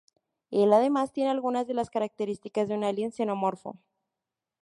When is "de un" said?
2.67-2.83